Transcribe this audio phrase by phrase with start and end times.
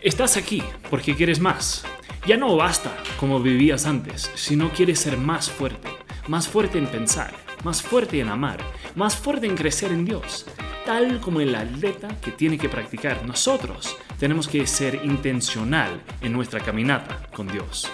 [0.00, 1.84] Estás aquí porque quieres más.
[2.24, 5.88] Ya no basta como vivías antes, sino quieres ser más fuerte,
[6.28, 7.34] más fuerte en pensar,
[7.64, 8.60] más fuerte en amar,
[8.94, 10.46] más fuerte en crecer en Dios.
[10.86, 16.60] Tal como el atleta que tiene que practicar, nosotros tenemos que ser intencional en nuestra
[16.60, 17.90] caminata con Dios.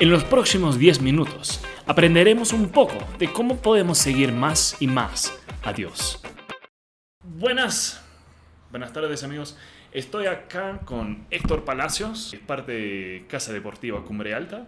[0.00, 5.32] En los próximos 10 minutos aprenderemos un poco de cómo podemos seguir más y más
[5.62, 6.20] a Dios.
[7.22, 8.02] Buenas,
[8.72, 9.56] buenas tardes amigos.
[9.92, 14.66] Estoy acá con Héctor Palacios, es parte de Casa Deportiva Cumbre Alta,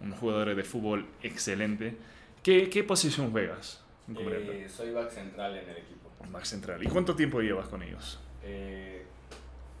[0.00, 1.94] un jugador de fútbol excelente.
[2.42, 4.52] ¿Qué, qué posición juegas en Cumbre Alta?
[4.52, 6.08] Eh, soy back central en el equipo.
[6.30, 6.82] Back central.
[6.82, 8.18] ¿Y cuánto tiempo llevas con ellos?
[8.44, 9.04] Eh,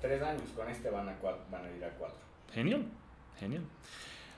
[0.02, 1.16] tres años, con este van a,
[1.50, 2.18] van a ir a cuatro.
[2.52, 2.84] Genial,
[3.40, 3.62] genial.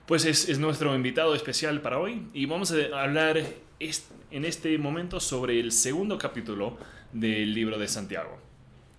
[0.06, 3.38] Pues es, es, nuestro invitado especial para hoy y vamos a hablar
[3.80, 6.78] en este momento sobre el segundo capítulo
[7.12, 8.43] del libro de Santiago.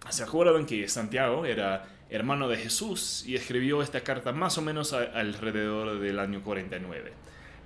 [0.09, 4.93] ¿Se acuerdan que Santiago era hermano de Jesús y escribió esta carta más o menos
[4.93, 7.13] alrededor del año 49?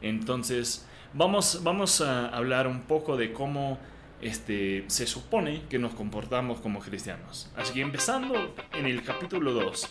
[0.01, 3.77] Entonces, vamos, vamos a hablar un poco de cómo
[4.21, 7.51] este, se supone que nos comportamos como cristianos.
[7.55, 9.89] Así que empezando en el capítulo 2,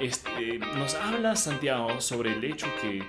[0.00, 3.02] este, nos habla Santiago sobre el hecho que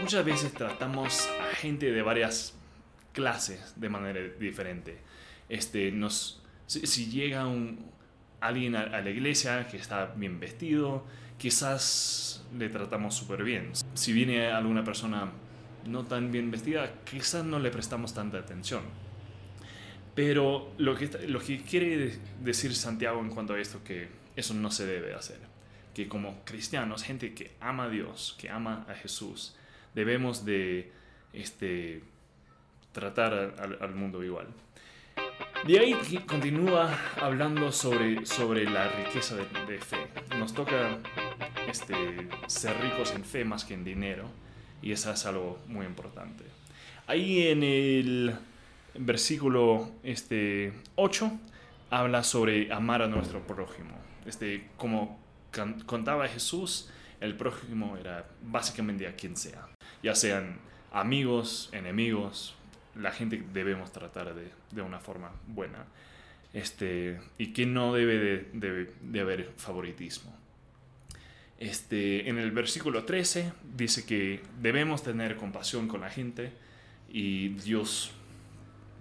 [0.00, 2.54] muchas veces tratamos a gente de varias
[3.12, 4.98] clases de manera diferente.
[5.48, 7.93] Este, nos, si llega un,
[8.44, 11.04] alguien a, la iglesia que está bien vestido,
[11.38, 13.72] quizás le tratamos súper bien.
[13.94, 15.32] Si viene alguna persona
[15.86, 18.82] no tan bien vestida, quizás no le prestamos tanta atención.
[20.14, 24.70] Pero lo que, lo que quiere decir Santiago en cuanto a esto, que eso no
[24.70, 25.38] se debe hacer.
[25.94, 29.56] Que como cristianos, gente que ama a Dios, que ama a Jesús,
[29.94, 30.92] debemos de
[31.32, 32.02] este,
[32.92, 34.48] tratar al mundo igual.
[35.66, 35.94] De ahí
[36.28, 40.08] continúa hablando sobre, sobre la riqueza de, fe.
[40.38, 40.98] Nos toca
[41.66, 41.94] este,
[42.48, 44.28] ser ricos en fe más que en dinero
[44.82, 46.44] y eso es algo muy importante.
[47.06, 48.36] Ahí en el
[48.94, 51.32] versículo este, 8
[51.88, 53.96] habla sobre amar a nuestro prójimo.
[54.26, 55.18] Este, como
[55.86, 56.90] contaba Jesús,
[57.20, 59.66] el prójimo era básicamente a quien sea,
[60.02, 60.58] ya sean
[60.92, 62.54] amigos, enemigos,
[62.96, 65.84] la gente debemos tratar de, de una forma buena
[66.54, 70.32] este, y que no debe de, de, haber favoritismo.
[71.58, 76.52] Este, en el versículo 13 dice que debemos tener compasión con la gente
[77.10, 78.12] y Dios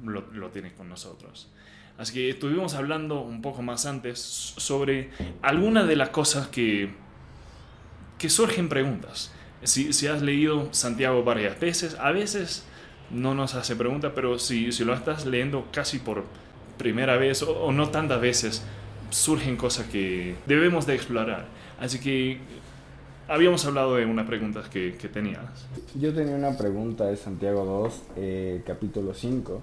[0.04, 1.50] lo, lo, tiene con nosotros.
[1.98, 5.12] Así que estuvimos hablando un poco más antes sobre
[5.44, 6.90] algunas de las cosas que,
[8.18, 9.32] que surgen preguntas.
[9.62, 12.66] Si, si has leído Santiago varias veces, a veces
[13.14, 16.24] no nos hace pregunta, pero si, si lo estás leyendo casi por
[16.78, 18.64] primera vez o, no tantas veces,
[19.10, 21.46] surgen cosas que debemos de explorar.
[21.80, 22.40] Así que
[23.28, 25.68] habíamos hablado de una pregunta que, que tenías.
[25.96, 29.62] Yo tenía una pregunta de Santiago 2, eh, capítulo 5,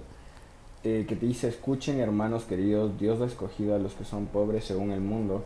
[0.83, 4.65] eh, que te dice, escuchen hermanos queridos, Dios ha escogido a los que son pobres
[4.65, 5.43] según el mundo,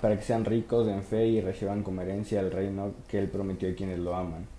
[0.00, 3.70] para que sean ricos en fe y reciban como herencia el reino que Él prometió
[3.70, 4.55] a quienes lo aman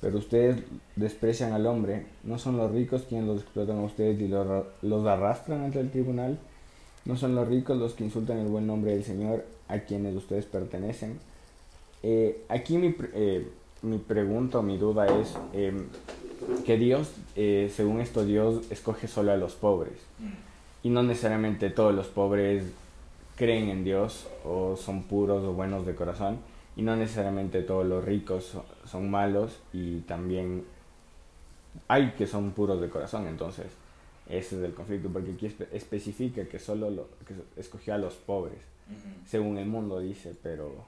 [0.00, 0.62] pero ustedes
[0.96, 2.06] desprecian al hombre.
[2.24, 6.38] ¿No son los ricos quienes los explotan a ustedes y los, arrastran ante el tribunal?
[7.04, 10.46] ¿No son los ricos los que insultan el buen nombre del Señor a quienes ustedes
[10.46, 11.18] pertenecen?
[12.02, 13.46] Eh, aquí mi, eh,
[13.82, 15.86] mi pregunta o mi duda es em,
[16.64, 19.98] que Dios, eh, según esto, Dios escoge solo a los pobres.
[20.82, 22.64] Y no necesariamente todos los pobres
[23.36, 26.38] creen en Dios o son puros o buenos de corazón
[26.76, 30.64] y no necesariamente todos los ricos son, malos y también
[31.88, 33.66] hay que son puros de corazón, entonces
[34.28, 38.60] ese es el conflicto, porque aquí especifica que solo lo, que escogió a los pobres,
[39.26, 40.84] según el mundo dice, pero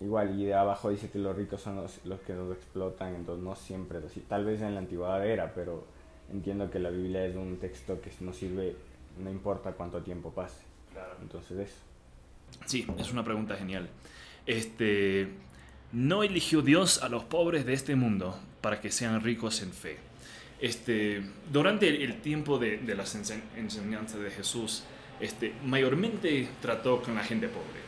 [0.00, 3.44] igual, y de abajo dice que los ricos son los, los que nos explotan, entonces
[3.44, 5.84] no siempre así, tal vez en la antigüedad era, pero
[6.32, 8.76] entiendo que la Biblia es un texto que nos sirve,
[9.18, 10.62] no importa cuánto tiempo pase,
[11.20, 11.76] entonces eso.
[12.66, 13.88] Sí, es una pregunta genial.
[14.46, 15.28] Este,
[15.92, 19.98] no eligió Dios a los pobres de este mundo para que sean ricos en fe.
[20.60, 24.84] Este, durante el tiempo de, las enseñanzas de Jesús,
[25.20, 27.80] este, mayormente trató con la gente pobre,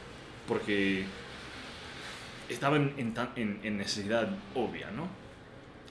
[0.47, 1.05] porque
[2.49, 5.09] estaban en, necesidad obvia, ¿no?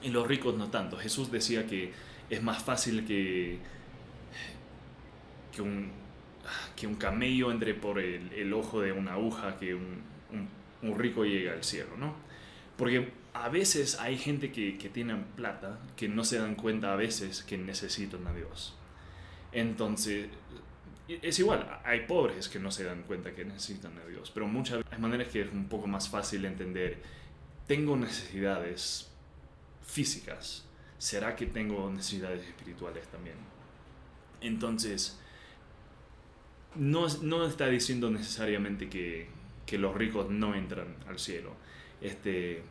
[0.02, 0.96] Y los ricos no tanto.
[0.96, 1.92] Jesús decía que
[2.30, 3.58] es más fácil que,
[5.54, 5.90] que, un,
[6.76, 10.02] que un camello entre por el, ojo de una aguja que un,
[10.82, 12.14] rico llega al cielo, ¿no?
[12.76, 16.96] Porque a veces hay gente que, que tiene plata que no se dan cuenta a
[16.96, 18.76] veces que necesitan a Dios.
[19.52, 20.28] Entonces,
[21.08, 24.82] es igual, hay pobres que no se dan cuenta que necesitan a Dios, pero muchas
[24.90, 27.00] hay maneras que es un poco más fácil entender.
[27.66, 29.10] Tengo necesidades
[29.84, 30.64] físicas,
[30.98, 33.36] ¿será que tengo necesidades espirituales también?
[34.40, 35.18] Entonces,
[36.74, 39.28] no, no está diciendo necesariamente que,
[39.66, 41.54] que, los ricos no entran al cielo.
[42.00, 42.62] Este,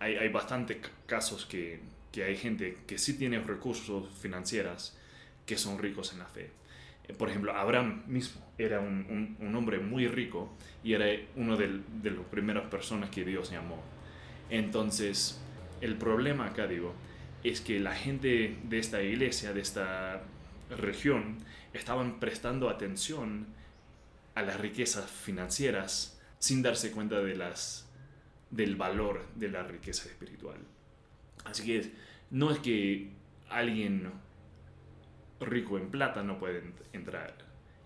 [0.00, 1.80] hay, hay bastantes casos que,
[2.10, 4.96] que hay gente que sí tiene recursos financieros
[5.46, 6.50] que son ricos en la fe
[7.16, 10.50] por ejemplo, Abraham mismo era un, un, hombre muy rico
[10.84, 11.06] y era
[11.36, 13.80] uno de, de las primeras personas que Dios llamó.
[14.50, 15.40] Entonces,
[15.80, 16.92] el problema acá, digo,
[17.44, 20.22] es que la gente de esta iglesia, de esta
[20.76, 21.38] región,
[21.72, 23.46] estaban prestando atención
[24.34, 27.88] a las riquezas financieras sin darse cuenta de las,
[28.50, 30.58] del valor de la riqueza espiritual.
[31.44, 31.92] Así que
[32.30, 33.10] no es que
[33.48, 34.12] alguien
[35.40, 36.62] rico en plata no puede
[36.92, 37.34] entrar.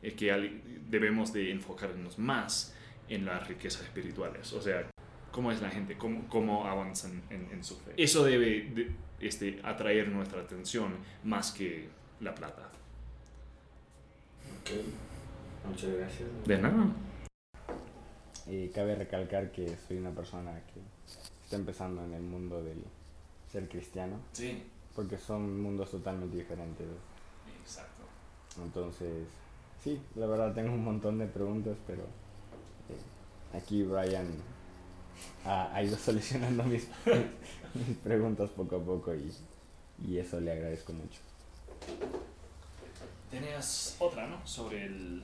[0.01, 2.75] Es que debemos de enfocarnos más
[3.09, 4.53] en las riquezas espirituales.
[4.53, 4.89] O sea,
[5.31, 7.93] cómo es la gente, cómo, cómo avanzan en, su fe.
[7.97, 8.89] Eso debe
[9.21, 11.89] este, atraer nuestra atención más que
[12.21, 12.71] la plata.
[14.61, 14.71] Ok,
[15.69, 16.29] muchas gracias.
[16.47, 16.87] De nada.
[18.47, 20.81] Y cabe recalcar que soy una persona que
[21.45, 22.83] está empezando en el mundo del
[23.51, 24.17] ser cristiano.
[24.33, 24.63] Sí.
[24.95, 26.87] Porque son mundos totalmente diferentes.
[27.61, 28.03] Exacto.
[28.63, 29.27] Entonces,
[29.83, 34.29] sí, la verdad tengo un montón de preguntas, pero eh, aquí Brian
[35.45, 36.89] ha, ido solucionando mis,
[37.75, 39.33] mis, preguntas poco a poco y,
[40.07, 41.21] y eso le agradezco mucho.
[43.31, 44.47] Tenías otra, ¿no?
[44.47, 45.23] Sobre el,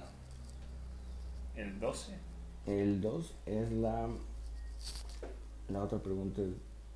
[1.57, 2.28] el 12.
[2.69, 4.09] El 2 es la,
[5.71, 6.43] la otra pregunta.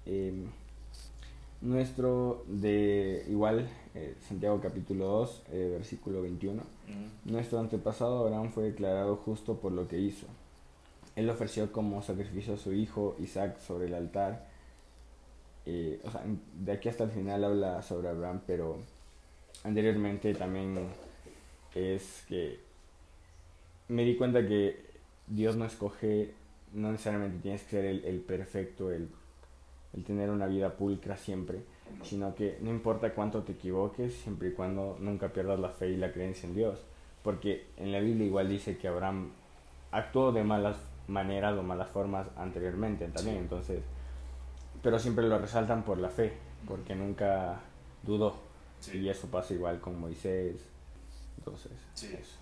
[0.04, 0.44] Eh,
[1.62, 6.60] nuestro de igual eh, Santiago capítulo 2 eh, versículo 21
[7.24, 10.26] nuestro antepasado Abraham fue declarado justo por lo que hizo.
[11.16, 14.48] Él ofreció como sacrificio a su hijo Isaac sobre el altar.
[15.64, 16.22] Eh, o sea,
[16.64, 18.76] de aquí hasta el final habla sobre Abraham pero
[19.64, 20.76] anteriormente también
[21.74, 22.60] es que
[23.88, 24.91] me di cuenta que
[25.34, 26.34] Dios no escoge
[26.72, 29.08] no necesariamente tienes que ser el, el perfecto el
[29.94, 31.62] el tener una vida pulcra siempre,
[32.02, 35.96] sino que no importa cuánto te equivoques, siempre y cuando nunca pierdas la fe y
[35.96, 36.78] la creencia en Dios.
[37.22, 39.30] Porque en la Biblia igual dice que Abraham
[39.90, 40.76] actuó de malas
[41.08, 43.82] maneras o malas formas anteriormente también, entonces,
[44.82, 46.32] pero siempre lo resaltan por la fe,
[46.66, 47.60] porque nunca
[48.02, 48.34] dudó.
[48.92, 50.56] Y eso pasa igual con Moisés.
[51.38, 52.38] Entonces, eso.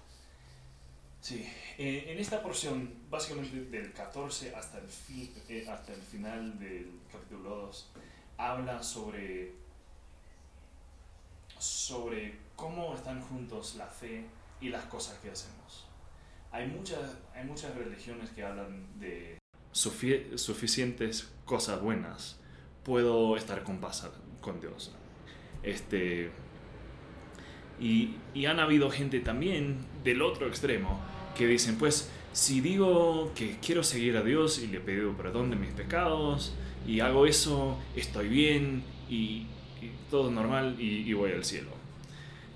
[1.31, 1.47] Sí,
[1.79, 6.91] eh, en esta porción, básicamente del 14 hasta el, fin, eh, hasta el final del
[7.13, 7.93] capítulo 2,
[8.37, 9.53] habla sobre,
[11.57, 14.25] sobre cómo están juntos la fe
[14.61, 15.87] y las cosas que hacemos.
[16.51, 19.39] Hay muchas, hay muchas religiones que hablan de
[19.71, 22.41] suficientes cosas buenas.
[22.83, 24.11] Puedo estar con paz
[24.41, 24.97] con Dios.
[25.63, 26.33] Este,
[27.79, 33.57] y, y han habido gente también del otro extremo que dicen, pues si digo que
[33.65, 36.53] quiero seguir a Dios y le pido perdón de mis pecados
[36.87, 39.47] y hago eso, estoy bien y,
[40.11, 41.71] todo normal y, voy al cielo.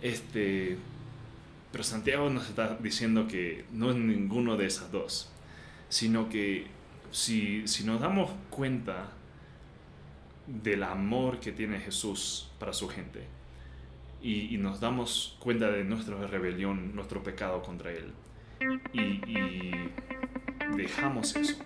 [0.03, 0.77] Este,
[1.73, 5.31] pero Santiago nos está diciendo que no es ninguno de esas dos,
[5.89, 6.67] sino que
[7.11, 9.13] si, si nos damos cuenta
[10.47, 13.25] del amor que tiene Jesús para su gente
[14.21, 18.13] y, y nos damos cuenta de nuestra rebelión, nuestro pecado contra Él,
[18.93, 19.73] y,
[20.77, 21.57] dejamos eso.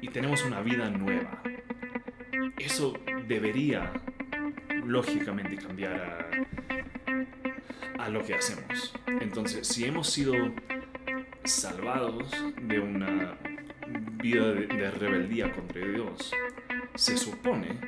[0.00, 1.42] Y tenemos una vida nueva.
[2.58, 2.94] Eso
[3.26, 3.92] debería
[4.84, 6.30] lógicamente cambiar
[7.98, 8.94] a, a, lo que hacemos.
[9.20, 10.34] Entonces, si hemos sido
[11.44, 12.30] salvados
[12.62, 13.36] de una
[14.22, 16.32] vida de, de, rebeldía contra Dios,
[16.94, 17.78] se supone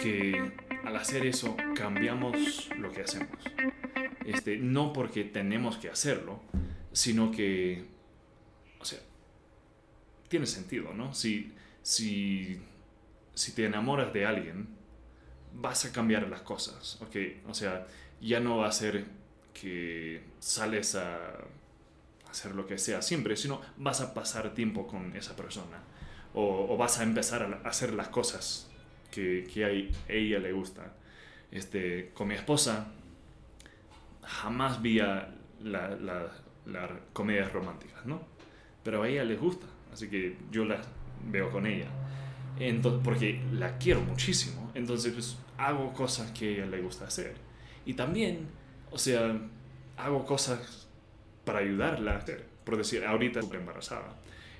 [0.00, 0.52] que
[0.84, 3.38] al hacer eso cambiamos lo que hacemos.
[4.24, 6.40] Este, no porque tenemos que hacerlo,
[6.92, 7.84] sino que,
[8.80, 9.00] o sea,
[10.28, 11.14] tiene sentido, ¿no?
[11.14, 11.52] Si,
[11.82, 12.60] si,
[13.34, 14.68] si te enamoras de alguien,
[15.54, 17.16] vas a cambiar las cosas, ¿ok?
[17.48, 17.86] O sea,
[18.20, 19.06] ya no va a ser
[19.52, 21.38] que sales a
[22.30, 25.82] hacer lo que sea siempre, sino vas a pasar tiempo con esa persona
[26.34, 28.70] o, vas a empezar a hacer las cosas
[29.10, 29.70] que, que a
[30.12, 30.94] ella le gusta.
[31.50, 32.86] Este, con mi esposa
[34.24, 36.30] jamás vi las
[37.12, 38.22] comedias románticas, ¿no?
[38.82, 40.86] Pero a ella les gusta, así que yo las
[41.26, 41.88] veo con ella.
[42.58, 47.34] Entonces, porque la quiero muchísimo, entonces pues hago cosas que a ella le gusta hacer.
[47.86, 48.48] Y también,
[48.90, 49.38] o sea,
[49.96, 50.88] hago cosas
[51.44, 52.46] para ayudarla a hacer.
[52.64, 54.16] Por decir, ahorita estoy embarazada.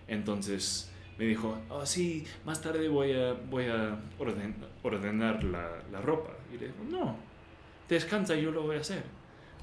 [0.09, 6.00] Entonces me dijo, oh sí, más tarde voy a, voy a orden- ordenar la, la
[6.00, 6.33] ropa.
[6.52, 7.16] Y le digo, no,
[7.88, 9.04] descansa, yo lo voy a hacer.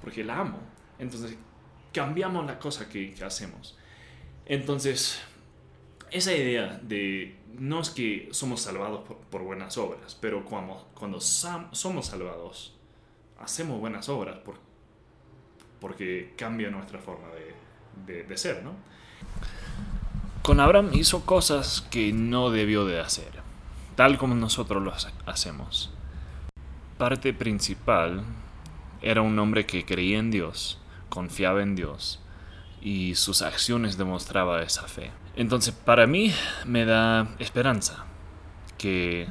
[0.01, 0.59] Porque la amo.
[0.97, 1.37] Entonces
[1.93, 3.77] cambiamos la cosa que, hacemos.
[4.45, 5.19] Entonces,
[6.11, 12.75] esa idea de no es que somos salvados por, buenas obras, pero cuando, somos salvados,
[13.39, 14.55] hacemos buenas obras por,
[15.79, 17.27] porque cambia nuestra forma
[18.05, 18.73] de, ser, ¿no?
[20.43, 23.31] Con Abraham hizo cosas que no debió de hacer,
[23.95, 25.91] tal como nosotros lo hace- hacemos.
[26.97, 28.23] Parte principal
[29.01, 30.79] era un hombre que creía en Dios,
[31.09, 32.21] confiaba en Dios
[32.81, 35.11] y sus acciones demostraba esa fe.
[35.35, 36.33] Entonces, para mí
[36.65, 38.05] me da esperanza
[38.77, 39.27] que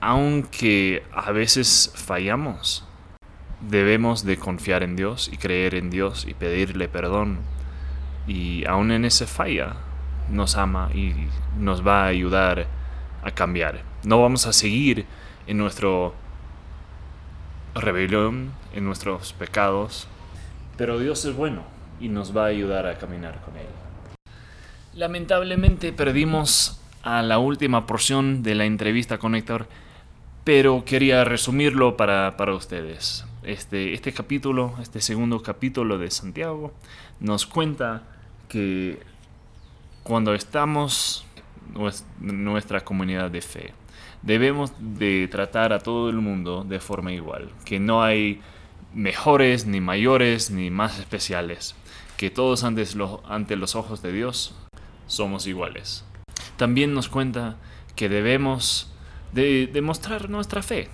[0.00, 2.84] aunque a veces fallamos,
[3.60, 7.38] debemos de confiar en Dios y creer en Dios y pedirle perdón.
[8.26, 9.76] Y aún en esa falla
[10.28, 11.14] nos ama y
[11.58, 12.66] nos va a ayudar
[13.22, 13.82] a cambiar.
[14.04, 15.06] No vamos a seguir
[15.46, 16.14] en nuestro
[17.74, 20.06] rebelión, en nuestros pecados,
[20.76, 21.62] pero Dios es bueno
[22.00, 23.66] y nos va a ayudar a caminar con Él.
[24.94, 29.66] Lamentablemente perdimos a la última porción de la entrevista con Héctor,
[30.44, 33.24] pero quería resumirlo para, para ustedes.
[33.42, 36.72] Este, este capítulo, este segundo capítulo de Santiago,
[37.20, 38.02] nos cuenta
[38.48, 39.00] que
[40.02, 41.24] cuando estamos
[42.20, 43.74] nuestra comunidad de fe,
[44.22, 48.40] debemos de tratar a todo el mundo de forma igual, que no hay
[48.94, 51.74] mejores, ni mayores, ni más especiales,
[52.16, 54.54] que todos ante los, ante los ojos de Dios
[55.06, 56.04] somos iguales.
[56.56, 57.56] También nos cuenta
[57.96, 58.92] que debemos
[59.32, 60.88] de demostrar nuestra fe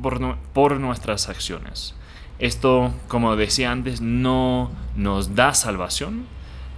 [0.00, 1.94] por, nu- por nuestras acciones.
[2.38, 6.26] Esto, como decía antes, no nos da salvación,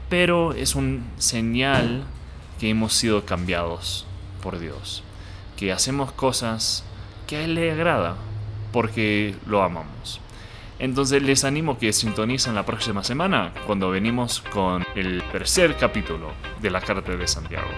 [0.08, 2.04] pero es un señal
[2.60, 4.06] que hemos sido cambiados
[4.42, 5.02] por Dios,
[5.56, 6.84] que hacemos cosas
[7.26, 8.16] que a Él le agrada
[8.70, 10.20] porque lo amamos.
[10.78, 16.70] Entonces les animo que sintonicen la próxima semana cuando venimos con el tercer capítulo de
[16.70, 17.68] la Carta de Santiago.